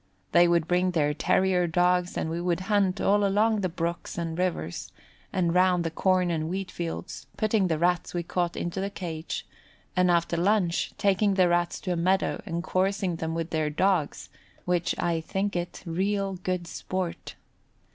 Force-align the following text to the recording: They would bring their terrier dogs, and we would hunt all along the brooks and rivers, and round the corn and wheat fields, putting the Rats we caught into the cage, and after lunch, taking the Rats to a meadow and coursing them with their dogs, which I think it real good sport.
They 0.31 0.47
would 0.47 0.67
bring 0.67 0.89
their 0.89 1.13
terrier 1.13 1.67
dogs, 1.67 2.17
and 2.17 2.27
we 2.27 2.41
would 2.41 2.61
hunt 2.61 2.99
all 2.99 3.23
along 3.23 3.61
the 3.61 3.69
brooks 3.69 4.17
and 4.17 4.35
rivers, 4.35 4.91
and 5.31 5.53
round 5.53 5.83
the 5.83 5.91
corn 5.91 6.31
and 6.31 6.49
wheat 6.49 6.71
fields, 6.71 7.27
putting 7.37 7.67
the 7.67 7.77
Rats 7.77 8.11
we 8.11 8.23
caught 8.23 8.55
into 8.55 8.81
the 8.81 8.89
cage, 8.89 9.45
and 9.95 10.09
after 10.09 10.35
lunch, 10.37 10.91
taking 10.97 11.35
the 11.35 11.47
Rats 11.47 11.79
to 11.81 11.93
a 11.93 11.95
meadow 11.95 12.41
and 12.47 12.63
coursing 12.63 13.17
them 13.17 13.35
with 13.35 13.51
their 13.51 13.69
dogs, 13.69 14.29
which 14.65 14.97
I 14.97 15.21
think 15.21 15.55
it 15.55 15.83
real 15.85 16.33
good 16.33 16.65
sport. 16.65 17.35